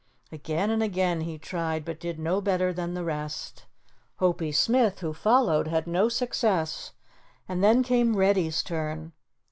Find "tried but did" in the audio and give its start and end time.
1.37-2.17